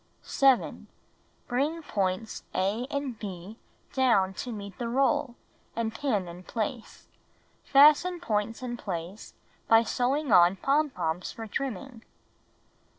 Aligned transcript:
7. 0.23 0.87
Bring 1.47 1.83
points 1.83 2.43
a 2.55 2.87
and 2.89 3.23
h 3.23 3.55
down 3.93 4.33
to 4.33 4.51
meet 4.51 4.75
the 4.79 4.87
roll, 4.89 5.35
and 5.75 5.93
pin 5.93 6.27
in 6.27 6.41
place. 6.41 7.07
Fasten 7.63 8.19
points 8.19 8.63
in 8.63 8.77
place 8.77 9.35
by 9.67 9.83
sewing 9.83 10.31
on 10.31 10.55
pom 10.55 10.89
poms 10.89 11.31
for 11.31 11.45
trimming. 11.45 12.01